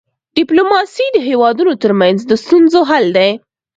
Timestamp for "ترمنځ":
1.83-2.19